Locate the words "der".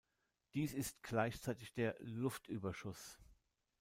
1.75-1.95